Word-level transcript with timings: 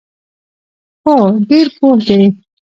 هو، 1.03 1.15
ډیر 1.49 1.67
پوه 1.77 1.97
دي 2.07 2.21